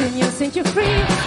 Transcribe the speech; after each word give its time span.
And 0.00 0.14
you 0.16 0.24
since 0.30 0.54
you're 0.54 0.64
free. 0.64 1.17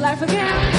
life 0.00 0.22
again. 0.22 0.69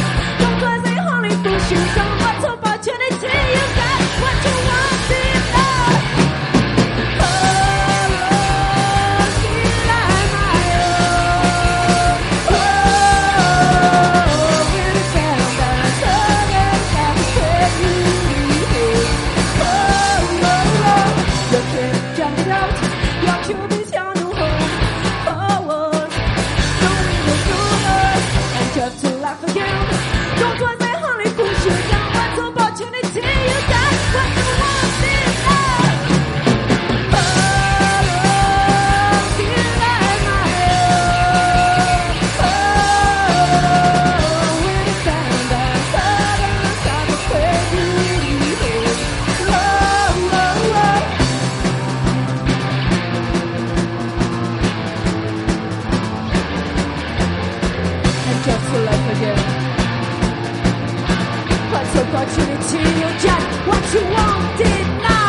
opportunity. 61.95 62.79
You 62.99 63.09
just 63.19 63.67
what 63.67 63.93
you 63.93 64.03
wanted 64.03 65.01
now. 65.01 65.20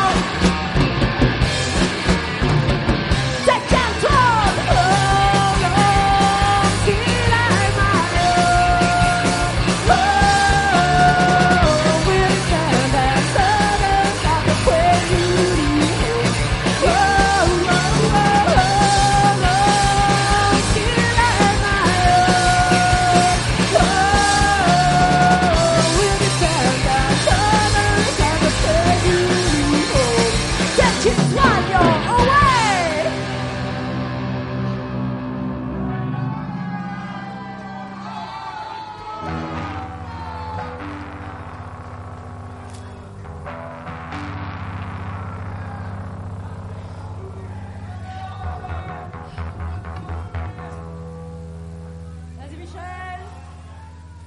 Mario 31.43 31.81
away! 32.15 32.52